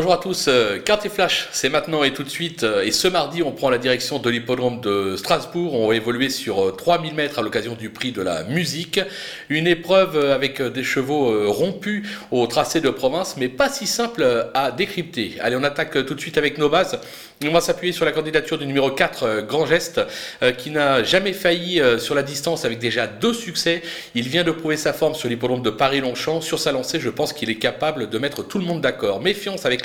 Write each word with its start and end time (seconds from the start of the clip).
Bonjour 0.00 0.14
à 0.14 0.16
tous, 0.16 0.46
euh, 0.48 0.78
Carte 0.78 1.04
et 1.04 1.10
Flash, 1.10 1.50
c'est 1.52 1.68
maintenant 1.68 2.02
et 2.04 2.14
tout 2.14 2.22
de 2.22 2.30
suite. 2.30 2.62
euh, 2.64 2.82
Et 2.82 2.90
ce 2.90 3.06
mardi, 3.06 3.42
on 3.42 3.52
prend 3.52 3.68
la 3.68 3.76
direction 3.76 4.18
de 4.18 4.30
l'hippodrome 4.30 4.80
de 4.80 5.14
Strasbourg. 5.16 5.74
On 5.74 5.88
va 5.88 5.94
évoluer 5.94 6.30
sur 6.30 6.68
euh, 6.68 6.70
3000 6.72 7.12
mètres 7.14 7.38
à 7.38 7.42
l'occasion 7.42 7.74
du 7.74 7.90
prix 7.90 8.10
de 8.10 8.22
la 8.22 8.44
musique. 8.44 8.98
Une 9.50 9.66
épreuve 9.66 10.16
euh, 10.16 10.34
avec 10.34 10.62
euh, 10.62 10.70
des 10.70 10.84
chevaux 10.84 11.30
euh, 11.30 11.48
rompus 11.48 12.08
au 12.30 12.46
tracé 12.46 12.80
de 12.80 12.88
province, 12.88 13.34
mais 13.36 13.50
pas 13.50 13.68
si 13.68 13.86
simple 13.86 14.22
euh, 14.22 14.44
à 14.54 14.72
décrypter. 14.72 15.34
Allez, 15.42 15.56
on 15.56 15.64
attaque 15.64 15.94
euh, 15.96 16.02
tout 16.02 16.14
de 16.14 16.20
suite 16.22 16.38
avec 16.38 16.56
nos 16.56 16.70
bases. 16.70 16.98
On 17.46 17.50
va 17.52 17.60
s'appuyer 17.60 17.92
sur 17.92 18.06
la 18.06 18.12
candidature 18.12 18.56
du 18.56 18.66
numéro 18.66 18.90
4, 18.90 19.22
euh, 19.24 19.42
Grand 19.42 19.66
Geste, 19.66 20.00
euh, 20.42 20.52
qui 20.52 20.70
n'a 20.70 21.02
jamais 21.04 21.34
failli 21.34 21.78
euh, 21.78 21.98
sur 21.98 22.14
la 22.14 22.22
distance 22.22 22.64
avec 22.64 22.78
déjà 22.78 23.06
deux 23.06 23.34
succès. 23.34 23.82
Il 24.14 24.26
vient 24.28 24.44
de 24.44 24.50
prouver 24.50 24.78
sa 24.78 24.94
forme 24.94 25.14
sur 25.14 25.28
l'hippodrome 25.28 25.60
de 25.60 25.70
Paris-Longchamp. 25.70 26.40
Sur 26.40 26.58
sa 26.58 26.72
lancée, 26.72 27.00
je 27.00 27.10
pense 27.10 27.34
qu'il 27.34 27.50
est 27.50 27.58
capable 27.58 28.08
de 28.08 28.18
mettre 28.18 28.42
tout 28.42 28.58
le 28.58 28.64
monde 28.64 28.80
d'accord. 28.80 29.20
Méfiance 29.20 29.66
avec 29.66 29.84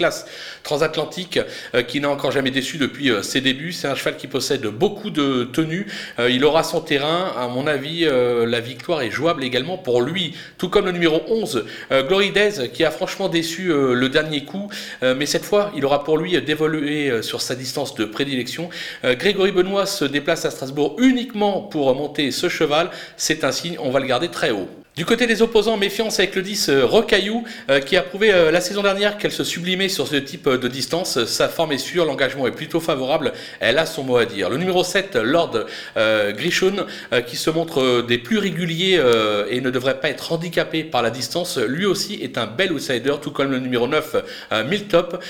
transatlantique, 0.64 1.40
euh, 1.74 1.84
qui 1.84 2.00
n'a 2.00 2.10
encore 2.10 2.32
jamais 2.32 2.52
déçu 2.52 2.78
depuis 2.78 3.12
euh, 3.12 3.22
ses 3.22 3.42
débuts. 3.42 3.72
C'est 3.72 3.88
un 3.88 3.96
cheval 3.96 4.18
qui 4.18 4.28
possède 4.28 4.66
beaucoup 4.66 5.10
de 5.10 5.46
tenues. 5.46 5.88
Euh, 6.20 6.30
il 6.30 6.44
aura 6.44 6.64
son 6.64 6.82
terrain. 6.82 7.32
À 7.38 7.48
mon 7.48 7.68
avis, 7.68 8.06
la 8.06 8.60
victoire 8.60 9.02
est 9.02 9.12
jouable 9.12 9.44
également 9.44 9.78
pour 9.78 10.02
lui. 10.02 10.36
Tout 10.58 10.70
comme 10.70 10.86
le 10.86 10.92
numéro 10.92 11.22
11, 11.28 11.66
euh, 11.92 12.04
Glory 12.04 12.34
qui 12.74 12.84
a 12.84 12.92
franchement 12.92 13.30
déçu 13.30 13.68
le 13.68 14.10
dernier 14.10 14.44
coup. 14.44 14.70
Mais 15.02 15.26
cette 15.26 15.46
fois, 15.46 15.72
il 15.76 15.86
aura 15.86 16.04
pour 16.04 16.18
lui 16.18 16.40
d'évoluer 16.42 17.22
sur 17.22 17.42
sa 17.42 17.56
distance 17.56 17.96
de 17.96 18.06
prédilection. 18.06 18.70
Grégory 19.04 19.52
Benoît 19.52 19.86
se 19.86 20.06
déplace 20.06 20.46
à 20.46 20.52
Strasbourg 20.52 20.96
uniquement 21.00 21.62
pour 21.62 21.94
monter 21.96 22.32
ce 22.32 22.50
cheval. 22.50 22.90
C'est 23.16 23.44
un 23.44 23.52
signe, 23.52 23.78
on 23.80 23.92
va 23.92 24.00
le 24.00 24.08
garder 24.08 24.30
très 24.30 24.52
haut. 24.52 24.68
Du 24.96 25.04
côté 25.04 25.28
des 25.28 25.42
opposants, 25.42 25.76
méfiance 25.76 26.20
avec 26.20 26.36
le 26.38 26.42
10 26.42 26.70
euh, 26.70 26.86
Rocaillou, 26.86 27.44
euh, 27.70 27.82
qui 27.82 27.98
a 27.98 28.02
prouvé 28.02 28.34
euh, 28.34 28.50
la 28.50 28.62
saison 28.62 28.82
dernière 28.82 29.18
qu'elle 29.18 29.34
se 29.34 29.44
sublimait 29.44 29.90
sur 29.90 30.08
ce 30.08 30.16
type 30.16 30.48
de 30.48 30.68
distance. 30.70 31.26
Sa 31.26 31.50
forme 31.50 31.74
est 31.74 31.78
sûre, 31.78 32.06
l'engagement 32.06 32.48
est 32.48 32.52
plutôt 32.52 32.80
favorable, 32.80 33.34
elle 33.60 33.78
a 33.78 33.86
son 33.86 34.04
mot 34.04 34.16
à 34.16 34.24
dire. 34.24 34.50
Le 34.50 34.56
numéro 34.56 34.86
7, 34.86 35.18
Lord 35.18 35.66
euh, 35.98 36.32
qui 36.32 37.36
se 37.36 37.50
montre 37.50 38.04
des 38.08 38.18
plus 38.18 38.38
réguliers 38.38 39.02
et 39.50 39.60
ne 39.60 39.70
devrait 39.70 40.00
pas 40.00 40.10
être 40.10 40.32
handicapé 40.32 40.86
par 40.86 41.02
la 41.02 41.10
distance, 41.10 41.58
lui 41.58 41.86
aussi 41.86 42.14
est 42.22 42.38
un 42.38 42.46
bel 42.46 42.72
outsider, 42.72 43.16
tout 43.22 43.32
comme 43.32 43.52
le 43.52 43.60
numéro 43.60 43.90
9, 43.90 44.16
euh, 44.54 44.64
Miltop, 44.64 45.22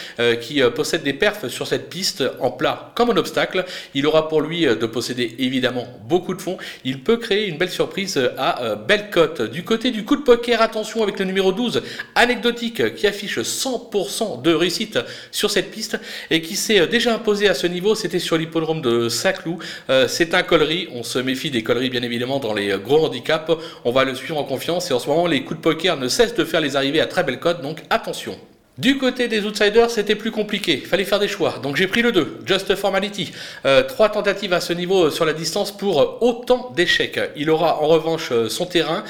qui 0.41 0.61
possède 0.75 1.01
des 1.01 1.13
perfs 1.13 1.47
sur 1.47 1.65
cette 1.65 1.89
piste 1.89 2.23
en 2.39 2.51
plat 2.51 2.91
comme 2.93 3.09
en 3.09 3.17
obstacle. 3.17 3.65
Il 3.95 4.05
aura 4.05 4.27
pour 4.27 4.41
lui 4.41 4.65
de 4.65 4.85
posséder 4.85 5.35
évidemment 5.39 5.87
beaucoup 6.07 6.35
de 6.35 6.41
fonds. 6.41 6.59
Il 6.83 7.01
peut 7.01 7.17
créer 7.17 7.47
une 7.47 7.57
belle 7.57 7.71
surprise 7.71 8.19
à 8.37 8.61
euh, 8.61 8.75
belle 8.75 9.09
cote. 9.09 9.54
Du 9.55 9.63
côté 9.63 9.91
du 9.91 10.03
coup 10.03 10.17
de 10.17 10.21
poker, 10.21 10.61
attention 10.61 11.01
avec 11.01 11.17
le 11.17 11.23
numéro 11.23 11.53
12, 11.53 11.81
anecdotique, 12.13 12.93
qui 12.95 13.07
affiche 13.07 13.39
100% 13.39 14.41
de 14.41 14.53
réussite 14.53 14.99
sur 15.31 15.49
cette 15.49 15.71
piste 15.71 15.97
et 16.29 16.41
qui 16.41 16.57
s'est 16.57 16.81
euh, 16.81 16.87
déjà 16.87 17.15
imposé 17.15 17.47
à 17.47 17.53
ce 17.53 17.65
niveau. 17.65 17.95
C'était 17.95 18.19
sur 18.19 18.37
l'hippodrome 18.37 18.81
de 18.81 19.07
Saclou. 19.07 19.57
Euh, 19.89 20.09
c'est 20.09 20.33
un 20.33 20.43
collerie. 20.43 20.89
On 20.91 21.03
se 21.03 21.19
méfie 21.19 21.51
des 21.51 21.63
colleries 21.63 21.89
bien 21.89 22.03
évidemment 22.03 22.39
dans 22.39 22.53
les 22.53 22.71
euh, 22.71 22.77
gros 22.77 23.05
handicaps. 23.05 23.49
On 23.85 23.91
va 23.91 24.03
le 24.03 24.13
suivre 24.13 24.37
en 24.37 24.43
confiance 24.43 24.91
et 24.91 24.93
en 24.93 24.99
ce 24.99 25.07
moment 25.07 25.25
les 25.25 25.45
coups 25.45 25.61
de 25.61 25.63
poker 25.63 25.95
ne 25.95 26.09
cessent 26.09 26.35
de 26.35 26.43
faire 26.43 26.59
les 26.59 26.75
arrivées 26.75 26.99
à 26.99 27.05
très 27.05 27.23
belle 27.23 27.39
cote. 27.39 27.61
Donc 27.61 27.81
attention. 27.89 28.37
Du 28.77 28.97
côté 28.97 29.29
des 29.29 29.45
outsiders, 29.45 29.89
c'était 29.89 30.15
plus 30.15 30.31
compliqué. 30.31 30.75
Fallait 30.79 31.05
faire 31.05 31.19
des 31.19 31.29
choix. 31.29 31.59
Donc 31.63 31.77
j'ai 31.77 31.87
pris 31.87 32.01
le 32.01 32.11
2, 32.11 32.39
Just 32.45 32.75
Formality. 32.75 33.31
Euh, 33.65 33.83
trois 33.83 34.09
tentatives 34.09 34.51
à 34.51 34.59
ce 34.59 34.73
niveau 34.73 35.05
euh, 35.05 35.09
sur 35.09 35.23
la 35.23 35.31
distance 35.31 35.71
pour 35.71 36.01
euh, 36.01 36.17
autant 36.19 36.73
d'échecs. 36.75 37.17
Il 37.37 37.49
aura 37.49 37.81
en 37.81 37.87
revanche 37.87 38.33
euh, 38.33 38.49
son 38.49 38.65
terrain. 38.65 39.05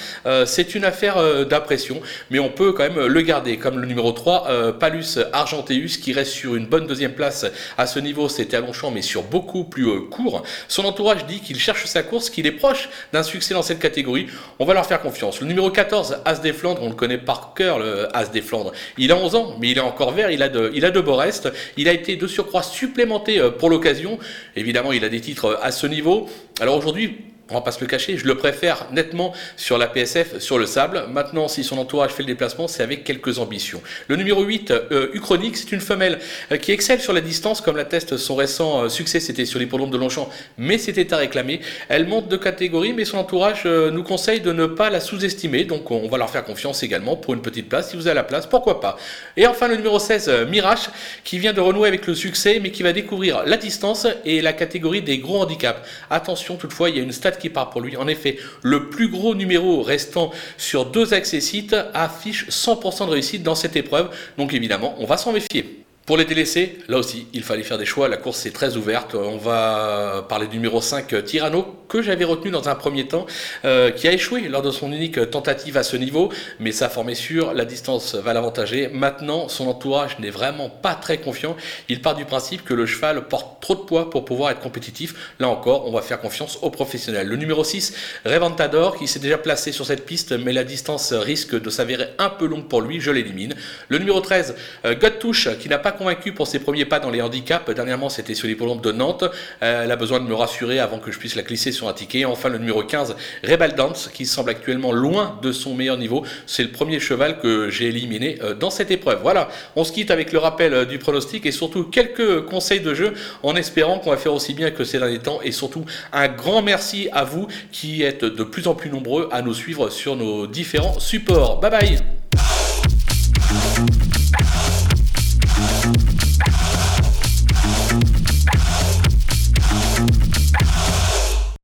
C'est 0.45 0.75
une 0.75 0.85
affaire 0.85 1.45
d'impression, 1.45 1.99
mais 2.29 2.37
on 2.39 2.49
peut 2.49 2.73
quand 2.73 2.83
même 2.83 3.07
le 3.07 3.21
garder. 3.21 3.57
Comme 3.57 3.79
le 3.79 3.87
numéro 3.87 4.11
3, 4.11 4.47
euh, 4.49 4.71
Palus 4.71 5.17
Argenteus, 5.33 5.97
qui 5.99 6.13
reste 6.13 6.31
sur 6.31 6.55
une 6.55 6.67
bonne 6.67 6.85
deuxième 6.85 7.13
place 7.13 7.45
à 7.77 7.87
ce 7.87 7.97
niveau. 7.99 8.29
C'était 8.29 8.57
à 8.57 8.61
Longchamp, 8.61 8.91
mais 8.91 9.01
sur 9.01 9.23
beaucoup 9.23 9.63
plus 9.63 10.09
court. 10.09 10.43
Son 10.67 10.85
entourage 10.85 11.25
dit 11.25 11.39
qu'il 11.39 11.59
cherche 11.59 11.85
sa 11.85 12.03
course, 12.03 12.29
qu'il 12.29 12.45
est 12.45 12.51
proche 12.51 12.89
d'un 13.13 13.23
succès 13.23 13.55
dans 13.55 13.63
cette 13.63 13.79
catégorie. 13.79 14.27
On 14.59 14.65
va 14.65 14.75
leur 14.75 14.85
faire 14.85 15.01
confiance. 15.01 15.41
Le 15.41 15.47
numéro 15.47 15.71
14, 15.71 16.17
As 16.25 16.41
des 16.41 16.53
Flandres, 16.53 16.83
on 16.83 16.89
le 16.89 16.95
connaît 16.95 17.17
par 17.17 17.53
cœur, 17.55 17.79
le 17.79 18.15
As 18.15 18.29
des 18.29 18.41
Flandres. 18.43 18.71
Il 18.97 19.11
a 19.11 19.15
11 19.15 19.35
ans, 19.35 19.54
mais 19.59 19.69
il 19.69 19.77
est 19.77 19.81
encore 19.81 20.11
vert, 20.11 20.31
il 20.31 20.41
a 20.43 20.49
de, 20.49 20.71
il 20.73 20.85
a 20.85 20.91
de 20.91 21.01
beaux 21.01 21.15
restes. 21.15 21.49
Il 21.77 21.87
a 21.87 21.93
été 21.93 22.15
de 22.15 22.27
surcroît 22.27 22.63
supplémenté 22.63 23.39
euh, 23.39 23.51
pour 23.51 23.69
l'occasion. 23.69 24.19
Évidemment, 24.55 24.91
il 24.91 25.03
a 25.03 25.09
des 25.09 25.21
titres 25.21 25.45
euh, 25.45 25.57
à 25.61 25.71
ce 25.71 25.87
niveau. 25.87 26.27
Alors 26.59 26.77
aujourd'hui, 26.77 27.17
on 27.49 27.53
va 27.53 27.61
pas 27.61 27.71
se 27.71 27.79
le 27.79 27.87
cacher, 27.87 28.17
je 28.17 28.25
le 28.25 28.35
préfère 28.35 28.87
nettement 28.91 29.33
sur 29.55 29.77
la 29.77 29.87
PSF, 29.87 30.39
sur 30.39 30.57
le 30.57 30.65
sable. 30.65 31.05
Maintenant, 31.09 31.47
si 31.47 31.63
son 31.63 31.77
entourage 31.77 32.11
fait 32.11 32.23
le 32.23 32.27
déplacement, 32.27 32.67
c'est 32.67 32.81
avec 32.81 33.03
quelques 33.03 33.37
ambitions. 33.39 33.81
Le 34.07 34.15
numéro 34.15 34.43
8, 34.43 34.71
euh, 34.71 35.09
Uchronic, 35.13 35.55
c'est 35.57 35.71
une 35.71 35.79
femelle 35.79 36.19
euh, 36.51 36.57
qui 36.57 36.71
excelle 36.71 37.01
sur 37.01 37.13
la 37.13 37.21
distance, 37.21 37.61
comme 37.61 37.77
l'atteste 37.77 38.17
son 38.17 38.35
récent 38.35 38.83
euh, 38.83 38.89
succès, 38.89 39.19
c'était 39.19 39.45
sur 39.45 39.59
l'hippodrome 39.59 39.91
de 39.91 39.97
Longchamp, 39.97 40.29
mais 40.57 40.77
c'était 40.77 41.13
à 41.13 41.17
réclamer. 41.17 41.59
Elle 41.89 42.07
monte 42.07 42.27
de 42.27 42.37
catégorie, 42.37 42.93
mais 42.93 43.05
son 43.05 43.17
entourage 43.17 43.63
euh, 43.65 43.91
nous 43.91 44.03
conseille 44.03 44.41
de 44.41 44.51
ne 44.51 44.65
pas 44.65 44.89
la 44.89 44.99
sous-estimer, 44.99 45.65
donc 45.65 45.91
on 45.91 46.07
va 46.07 46.17
leur 46.17 46.29
faire 46.29 46.43
confiance 46.43 46.83
également 46.83 47.15
pour 47.15 47.33
une 47.33 47.41
petite 47.41 47.69
place. 47.69 47.89
Si 47.91 47.95
vous 47.95 48.07
avez 48.07 48.15
la 48.15 48.23
place, 48.23 48.47
pourquoi 48.47 48.79
pas? 48.79 48.97
Et 49.37 49.47
enfin, 49.47 49.67
le 49.67 49.75
numéro 49.75 49.99
16, 49.99 50.29
euh, 50.29 50.45
Mirage, 50.45 50.89
qui 51.23 51.39
vient 51.39 51.53
de 51.53 51.61
renouer 51.61 51.87
avec 51.87 52.07
le 52.07 52.15
succès, 52.15 52.59
mais 52.61 52.71
qui 52.71 52.83
va 52.83 52.93
découvrir 52.93 53.43
la 53.45 53.57
distance 53.57 54.07
et 54.25 54.41
la 54.41 54.53
catégorie 54.53 55.01
des 55.01 55.19
gros 55.19 55.41
handicaps. 55.41 55.79
Attention, 56.09 56.55
toutefois, 56.55 56.89
il 56.89 56.97
y 56.97 56.99
a 56.99 57.03
une 57.03 57.11
stat 57.11 57.31
qui 57.37 57.49
part 57.49 57.69
pour 57.69 57.81
lui. 57.81 57.97
En 57.97 58.07
effet, 58.07 58.37
le 58.61 58.89
plus 58.89 59.09
gros 59.09 59.35
numéro 59.35 59.81
restant 59.81 60.31
sur 60.57 60.85
deux 60.85 61.13
accessites 61.13 61.75
affiche 61.93 62.47
100% 62.49 63.05
de 63.07 63.11
réussite 63.11 63.43
dans 63.43 63.55
cette 63.55 63.75
épreuve. 63.75 64.09
Donc 64.37 64.53
évidemment, 64.53 64.95
on 64.99 65.05
va 65.05 65.17
s'en 65.17 65.31
méfier. 65.31 65.84
Pour 66.05 66.17
les 66.17 66.25
délaissés, 66.25 66.77
là 66.87 66.99
aussi, 66.99 67.25
il 67.33 67.41
fallait 67.41 67.63
faire 67.63 67.79
des 67.79 67.85
choix. 67.87 68.07
La 68.07 68.17
course 68.17 68.45
est 68.45 68.51
très 68.51 68.77
ouverte. 68.77 69.15
On 69.15 69.37
va 69.37 70.23
parler 70.29 70.45
du 70.45 70.57
numéro 70.57 70.79
5, 70.79 71.23
Tyranno, 71.25 71.83
que 71.89 72.03
j'avais 72.03 72.25
retenu 72.25 72.51
dans 72.51 72.69
un 72.69 72.75
premier 72.75 73.07
temps, 73.07 73.25
euh, 73.63 73.89
qui 73.89 74.07
a 74.07 74.11
échoué 74.11 74.41
lors 74.41 74.61
de 74.61 74.69
son 74.69 74.91
unique 74.91 75.31
tentative 75.31 75.77
à 75.77 75.83
ce 75.83 75.97
niveau. 75.97 76.31
Mais 76.59 76.71
sa 76.71 76.89
forme 76.89 77.09
est 77.09 77.15
sûre, 77.15 77.55
la 77.55 77.65
distance 77.65 78.13
va 78.13 78.33
l'avantager. 78.33 78.87
Maintenant, 78.87 79.49
son 79.49 79.67
entourage 79.67 80.19
n'est 80.19 80.29
vraiment 80.29 80.69
pas 80.69 80.93
très 80.93 81.17
confiant. 81.17 81.57
Il 81.89 82.03
part 82.03 82.13
du 82.13 82.25
principe 82.25 82.63
que 82.63 82.75
le 82.75 82.85
cheval 82.85 83.27
porte 83.27 83.59
trop 83.59 83.73
de 83.73 83.81
poids 83.81 84.11
pour 84.11 84.25
pouvoir 84.25 84.51
être 84.51 84.59
compétitif. 84.59 85.33
Là 85.39 85.49
encore, 85.49 85.87
on 85.87 85.91
va 85.91 86.03
faire 86.03 86.21
confiance 86.21 86.59
aux 86.61 86.69
professionnels. 86.69 87.27
Le 87.27 87.35
numéro 87.35 87.63
6, 87.63 87.95
Reventador, 88.27 88.99
qui 88.99 89.07
s'est 89.07 89.17
déjà 89.17 89.39
placé 89.39 89.71
sur 89.71 89.87
cette 89.87 90.05
piste, 90.05 90.33
mais 90.33 90.53
la 90.53 90.65
distance 90.65 91.13
risque 91.13 91.59
de 91.59 91.69
s'avérer 91.71 92.09
un 92.19 92.29
peu 92.29 92.45
longue 92.45 92.67
pour 92.67 92.81
lui. 92.81 93.01
Je 93.01 93.09
l'élimine. 93.09 93.55
Le 93.89 93.97
numéro 93.97 94.21
13, 94.21 94.55
euh, 94.85 94.93
God 94.93 95.17
Touche, 95.17 95.49
qui 95.57 95.67
n'a 95.67 95.79
pas 95.79 95.94
convaincu 95.95 96.31
pour 96.31 96.47
ses 96.47 96.59
premiers 96.59 96.85
pas 96.85 96.99
dans 96.99 97.09
les 97.09 97.21
handicaps. 97.21 97.69
Dernièrement, 97.73 98.09
c'était 98.09 98.35
sur 98.35 98.47
l'hippodrome 98.47 98.81
de 98.81 98.91
Nantes. 98.91 99.23
Euh, 99.63 99.83
elle 99.83 99.91
a 99.91 99.95
besoin 99.95 100.19
de 100.19 100.25
me 100.25 100.33
rassurer 100.33 100.79
avant 100.79 100.99
que 100.99 101.11
je 101.11 101.17
puisse 101.17 101.35
la 101.35 101.41
glisser 101.41 101.71
sur 101.71 101.87
un 101.87 101.93
ticket. 101.93 102.25
Enfin, 102.25 102.49
le 102.49 102.57
numéro 102.57 102.83
15, 102.83 103.15
Rebel 103.43 103.73
Dance, 103.75 104.09
qui 104.13 104.25
semble 104.25 104.49
actuellement 104.49 104.91
loin 104.91 105.39
de 105.41 105.51
son 105.51 105.73
meilleur 105.73 105.97
niveau. 105.97 106.23
C'est 106.45 106.63
le 106.63 106.71
premier 106.71 106.99
cheval 106.99 107.39
que 107.39 107.69
j'ai 107.69 107.87
éliminé 107.87 108.37
euh, 108.43 108.53
dans 108.53 108.69
cette 108.69 108.91
épreuve. 108.91 109.19
Voilà, 109.21 109.49
on 109.75 109.83
se 109.83 109.91
quitte 109.91 110.11
avec 110.11 110.31
le 110.31 110.39
rappel 110.39 110.73
euh, 110.73 110.85
du 110.85 110.99
pronostic 110.99 111.45
et 111.45 111.51
surtout 111.51 111.83
quelques 111.83 112.45
conseils 112.45 112.81
de 112.81 112.93
jeu 112.93 113.13
en 113.43 113.55
espérant 113.55 113.99
qu'on 113.99 114.11
va 114.11 114.17
faire 114.17 114.33
aussi 114.33 114.53
bien 114.53 114.71
que 114.71 114.83
ces 114.83 114.99
derniers 114.99 115.19
temps. 115.19 115.39
Et 115.43 115.51
surtout, 115.51 115.85
un 116.13 116.27
grand 116.27 116.61
merci 116.61 117.09
à 117.11 117.23
vous 117.23 117.47
qui 117.71 118.03
êtes 118.03 118.25
de 118.25 118.43
plus 118.43 118.67
en 118.67 118.75
plus 118.75 118.89
nombreux 118.89 119.29
à 119.31 119.41
nous 119.41 119.53
suivre 119.53 119.89
sur 119.89 120.15
nos 120.15 120.47
différents 120.47 120.99
supports. 120.99 121.59
Bye 121.59 121.71
bye 121.71 122.14